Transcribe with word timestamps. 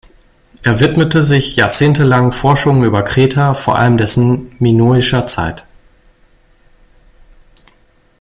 Er 0.63 0.79
widmete 0.79 1.21
sich 1.21 1.57
jahrzehntelang 1.57 2.31
Forschungen 2.31 2.83
über 2.85 3.03
Kreta, 3.03 3.53
vor 3.53 3.77
allem 3.77 3.97
dessen 3.99 4.51
minoischer 4.57 5.27
Zeit. 5.27 5.67